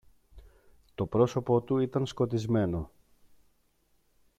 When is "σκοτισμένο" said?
2.05-2.89